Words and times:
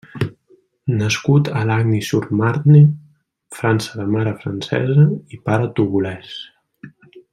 Nascut 1.01 1.49
a 1.59 1.65
Lagny-sur-Marne, 1.71 2.81
França 3.59 3.99
de 4.01 4.07
mare 4.15 4.33
francesa 4.41 5.07
i 5.37 5.41
pare 5.51 5.71
togolès. 5.81 6.33